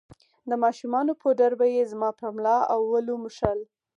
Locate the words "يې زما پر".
1.75-2.27